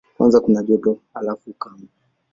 [0.15, 1.87] Kwanza kuna joto, halafu ukame.